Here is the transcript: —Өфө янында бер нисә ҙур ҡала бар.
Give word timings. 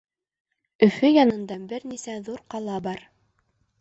—Өфө 0.87 1.11
янында 1.11 1.57
бер 1.73 1.85
нисә 1.91 2.17
ҙур 2.31 2.43
ҡала 2.55 2.81
бар. 2.89 3.05